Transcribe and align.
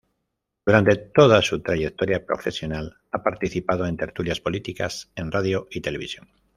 Durante 0.65 0.95
toda 0.95 1.43
su 1.43 1.61
trayectoria 1.61 2.25
profesional 2.25 2.97
ha 3.11 3.21
participado 3.21 3.85
en 3.85 3.97
tertulias 3.97 4.39
políticas 4.41 5.11
en 5.15 5.31
radio 5.31 5.67
y 5.69 5.81
televisión. 5.81 6.27